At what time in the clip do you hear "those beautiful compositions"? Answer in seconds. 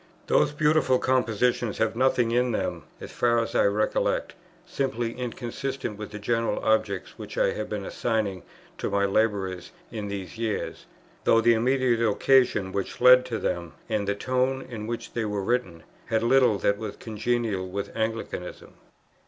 0.25-1.77